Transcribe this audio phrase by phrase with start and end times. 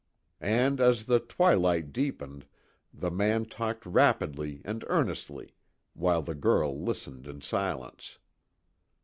[0.39, 2.47] And, as the twilight deepened,
[2.91, 5.53] the man talked rapidly and earnestly,
[5.93, 8.17] while the girl listened in silence.